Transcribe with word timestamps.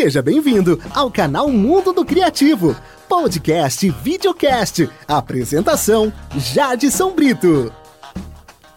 Seja 0.00 0.22
bem-vindo 0.22 0.80
ao 0.94 1.10
canal 1.10 1.48
Mundo 1.48 1.92
do 1.92 2.04
Criativo, 2.04 2.76
podcast 3.08 3.84
e 3.84 3.90
videocast. 3.90 4.88
Apresentação: 5.08 6.12
Jade 6.36 6.88
São 6.88 7.16
Brito. 7.16 7.72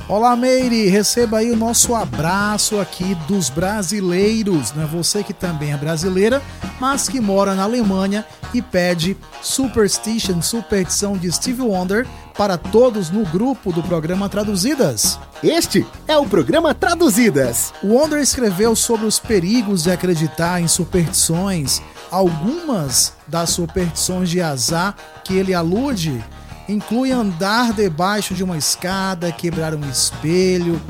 Olá, 0.09 0.35
Meire, 0.35 0.87
receba 0.87 1.37
aí 1.37 1.51
o 1.51 1.55
nosso 1.55 1.93
abraço 1.93 2.79
aqui 2.79 3.13
dos 3.27 3.51
brasileiros, 3.51 4.73
né? 4.73 4.89
Você 4.91 5.23
que 5.23 5.31
também 5.31 5.71
é 5.71 5.77
brasileira, 5.77 6.41
mas 6.79 7.07
que 7.07 7.21
mora 7.21 7.53
na 7.53 7.65
Alemanha 7.65 8.25
e 8.51 8.59
pede 8.59 9.15
Superstition, 9.43 10.41
Superstição 10.41 11.15
de 11.15 11.31
Steve 11.31 11.61
Wonder 11.61 12.07
para 12.37 12.57
todos 12.57 13.09
no 13.09 13.25
grupo 13.25 13.71
do 13.71 13.83
programa 13.83 14.29
Traduzidas. 14.29 15.19
Este 15.43 15.85
é 16.07 16.17
o 16.17 16.25
programa 16.25 16.73
Traduzidas. 16.73 17.73
Wonder 17.83 18.19
escreveu 18.19 18.75
sobre 18.75 19.05
os 19.05 19.19
perigos 19.19 19.83
de 19.83 19.91
acreditar 19.91 20.61
em 20.61 20.67
superstições, 20.67 21.81
algumas 22.09 23.13
das 23.27 23.49
superstições 23.51 24.29
de 24.29 24.41
azar 24.41 24.95
que 25.23 25.35
ele 25.35 25.53
alude 25.53 26.23
inclui 26.67 27.11
andar 27.11 27.73
debaixo 27.73 28.33
de 28.33 28.43
uma 28.43 28.57
escada, 28.57 29.31
quebrar 29.31 29.75
um 29.75 29.89
espelho, 29.89 30.81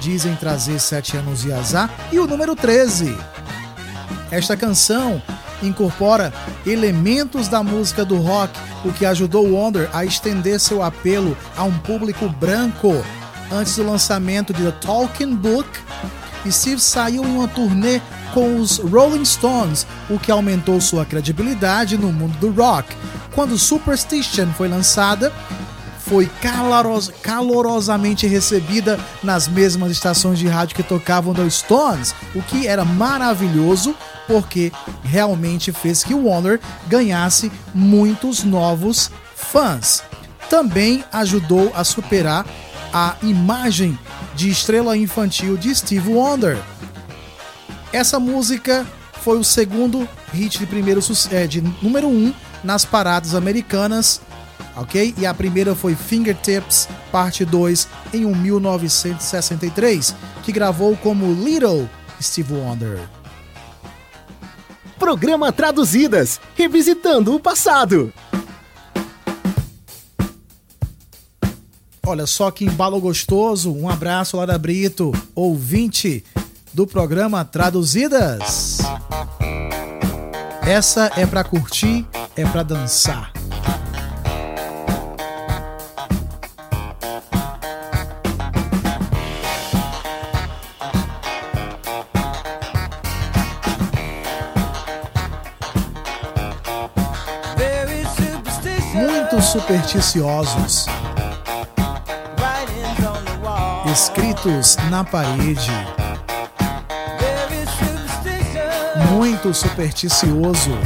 dizem 0.00 0.34
trazer 0.36 0.78
sete 0.80 1.16
anos 1.16 1.42
de 1.42 1.52
azar, 1.52 1.90
e 2.10 2.18
o 2.18 2.26
número 2.26 2.56
13. 2.56 3.16
Esta 4.30 4.56
canção 4.56 5.22
incorpora 5.62 6.32
elementos 6.66 7.48
da 7.48 7.62
música 7.62 8.04
do 8.04 8.16
rock, 8.16 8.58
o 8.84 8.92
que 8.92 9.04
ajudou 9.04 9.46
Wonder 9.46 9.88
a 9.92 10.04
estender 10.04 10.58
seu 10.60 10.82
apelo 10.82 11.36
a 11.56 11.64
um 11.64 11.76
público 11.78 12.28
branco. 12.28 13.04
Antes 13.52 13.76
do 13.76 13.84
lançamento 13.84 14.52
de 14.52 14.62
The 14.62 14.72
Talking 14.80 15.34
Book, 15.34 15.68
Steve 16.48 16.80
saiu 16.80 17.24
em 17.24 17.36
uma 17.36 17.48
turnê 17.48 18.00
com 18.32 18.56
os 18.56 18.78
Rolling 18.78 19.24
Stones, 19.24 19.86
o 20.08 20.18
que 20.18 20.30
aumentou 20.30 20.80
sua 20.80 21.04
credibilidade 21.04 21.98
no 21.98 22.12
mundo 22.12 22.36
do 22.38 22.50
rock. 22.50 22.94
Quando 23.34 23.58
Superstition 23.58 24.48
foi 24.56 24.68
lançada, 24.68 25.32
foi 26.10 26.28
caloros, 26.42 27.08
calorosamente 27.22 28.26
recebida 28.26 28.98
nas 29.22 29.46
mesmas 29.46 29.92
estações 29.92 30.40
de 30.40 30.48
rádio 30.48 30.74
que 30.74 30.82
tocavam 30.82 31.32
The 31.32 31.48
Stones, 31.48 32.12
o 32.34 32.42
que 32.42 32.66
era 32.66 32.84
maravilhoso 32.84 33.94
porque 34.26 34.72
realmente 35.04 35.70
fez 35.70 36.02
que 36.02 36.12
o 36.12 36.26
Warner 36.26 36.58
ganhasse 36.88 37.52
muitos 37.72 38.42
novos 38.42 39.08
fãs. 39.36 40.02
Também 40.48 41.04
ajudou 41.12 41.70
a 41.76 41.84
superar 41.84 42.44
a 42.92 43.14
imagem 43.22 43.96
de 44.34 44.50
estrela 44.50 44.96
infantil 44.96 45.56
de 45.56 45.72
Steve 45.72 46.12
Wonder. 46.12 46.58
Essa 47.92 48.18
música 48.18 48.84
foi 49.22 49.38
o 49.38 49.44
segundo 49.44 50.08
hit 50.32 50.58
de 50.58 50.66
primeiro 50.66 51.00
é, 51.30 51.46
de 51.46 51.60
número 51.80 52.08
1 52.08 52.10
um 52.10 52.34
nas 52.64 52.84
paradas 52.84 53.32
americanas, 53.32 54.20
ok? 54.76 55.14
E 55.16 55.26
a 55.26 55.34
primeira 55.34 55.74
foi 55.74 55.94
Fingertips, 55.94 56.88
parte 57.10 57.44
2, 57.44 57.88
em 58.14 58.24
1963, 58.24 60.14
que 60.42 60.52
gravou 60.52 60.96
como 60.96 61.32
Little 61.32 61.88
Steve 62.20 62.52
Wonder. 62.54 63.00
Programa 64.98 65.50
Traduzidas, 65.50 66.40
revisitando 66.54 67.34
o 67.34 67.40
passado. 67.40 68.12
Olha 72.06 72.26
só 72.26 72.50
que 72.50 72.64
embalo 72.64 73.00
gostoso. 73.00 73.72
Um 73.72 73.88
abraço, 73.88 74.36
Lara 74.36 74.58
Brito, 74.58 75.12
ouvinte 75.34 76.24
do 76.72 76.86
programa 76.86 77.44
Traduzidas. 77.44 78.78
Essa 80.62 81.10
é 81.16 81.26
para 81.26 81.44
curtir, 81.44 82.06
é 82.36 82.44
para 82.44 82.62
dançar. 82.62 83.39
Muitos 99.40 99.52
supersticiosos 99.52 100.86
escritos 103.90 104.76
na 104.90 105.02
parede 105.02 105.72
muito 109.10 109.54
supersticioso. 109.54 110.76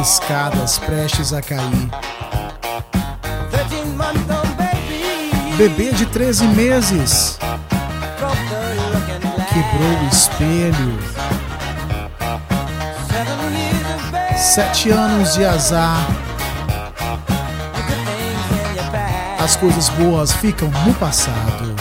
Escadas 0.00 0.78
prestes 0.78 1.32
a 1.32 1.42
cair. 1.42 1.90
Bebê 5.56 5.90
de 5.90 6.06
13 6.06 6.46
meses 6.46 7.36
quebrou 9.48 10.04
o 10.04 10.08
espelho. 10.08 11.45
Sete 14.54 14.90
anos 14.90 15.34
de 15.34 15.44
azar. 15.44 16.06
As 19.40 19.56
coisas 19.56 19.88
boas 19.88 20.32
ficam 20.32 20.70
no 20.86 20.94
passado. 20.94 21.74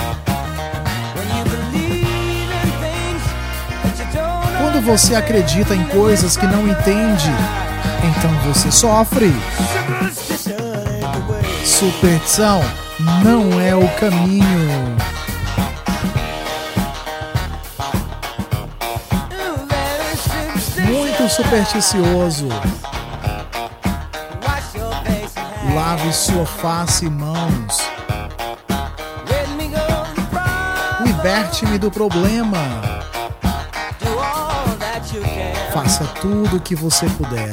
Quando 4.57 4.83
você 4.83 5.13
acredita 5.15 5.75
em 5.75 5.83
coisas 5.85 6.35
que 6.35 6.47
não 6.47 6.67
entende, 6.67 7.29
então 8.03 8.31
você 8.51 8.71
sofre. 8.71 9.31
Superstição 11.63 12.61
não 13.23 13.61
é 13.61 13.75
o 13.75 13.87
caminho. 13.89 14.97
Supersticioso. 21.35 22.47
Lave 25.75 26.13
sua 26.13 26.45
face 26.45 27.07
e 27.07 27.09
mãos. 27.09 27.77
Liberte-me 31.03 31.77
do 31.77 31.91
problema. 31.91 32.57
Faça 35.73 36.05
tudo 36.21 36.55
o 36.55 36.61
que 36.61 36.73
você 36.73 37.05
puder. 37.09 37.51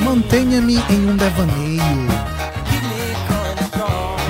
Mantenha-me 0.00 0.82
em 0.88 1.10
um 1.10 1.16
devaneio. 1.16 2.08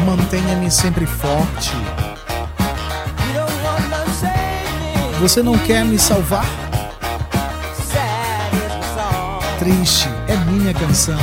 Mantenha-me 0.05 0.69
sempre 0.69 1.07
forte. 1.07 1.88
Você 5.21 5.43
não 5.43 5.59
quer 5.59 5.85
me 5.85 5.99
salvar? 5.99 6.47
Triste 9.59 10.09
é 10.29 10.37
minha 10.51 10.73
canção. 10.73 11.19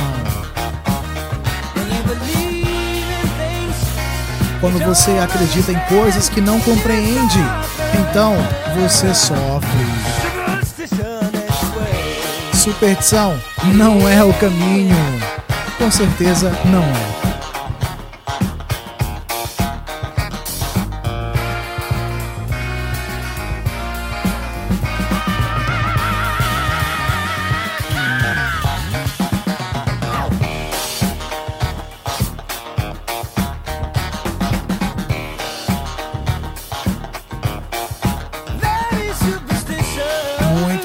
Quando 4.60 4.78
você 4.84 5.12
acredita 5.12 5.72
em 5.72 5.78
coisas 5.88 6.28
que 6.28 6.42
não 6.42 6.60
compreende, 6.60 7.38
então 7.98 8.34
você 8.74 9.14
sofre. 9.14 9.86
Superstição 12.52 13.40
não 13.74 14.06
é 14.06 14.22
o 14.22 14.32
caminho. 14.34 14.96
Com 15.78 15.90
certeza 15.90 16.50
não 16.66 16.82
é. 16.82 17.25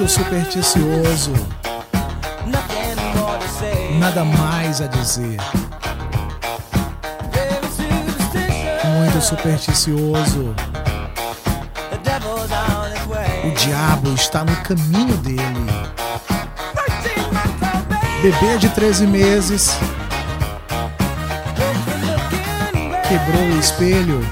Supersticioso. 0.08 1.32
Nada 3.98 4.24
mais 4.24 4.80
a 4.80 4.86
dizer. 4.86 5.36
Muito 8.84 9.20
supersticioso. 9.20 10.54
O 13.44 13.50
diabo 13.50 14.14
está 14.14 14.44
no 14.44 14.56
caminho 14.62 15.16
dele. 15.18 15.66
Bebê 18.22 18.58
de 18.58 18.68
13 18.68 19.06
meses 19.06 19.78
quebrou 23.12 23.42
o 23.42 23.60
espelho. 23.60 24.26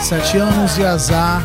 Sete 0.00 0.38
anos 0.38 0.74
de 0.74 0.84
azar. 0.84 1.42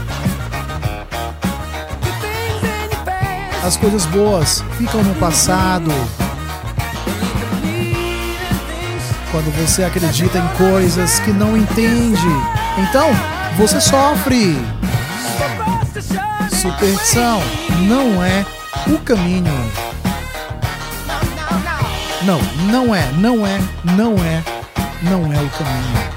As 3.63 3.75
coisas 3.75 4.05
boas 4.05 4.63
ficam 4.77 5.03
no 5.03 5.15
passado. 5.15 5.91
Quando 9.31 9.51
você 9.57 9.83
acredita 9.83 10.37
em 10.37 10.47
coisas 10.57 11.19
que 11.19 11.31
não 11.31 11.57
entende, 11.57 12.27
então 12.77 13.09
você 13.57 13.81
sofre. 13.81 14.55
Superstição 16.49 17.41
não 17.87 18.23
é 18.23 18.45
o 18.87 18.97
caminho. 18.99 19.53
Não, 22.23 22.39
não 22.71 22.95
é, 22.95 23.11
não 23.13 23.45
é, 23.45 23.59
não 23.83 24.13
é, 24.23 24.43
não 25.01 25.33
é 25.33 25.41
o 25.41 25.49
caminho. 25.49 26.16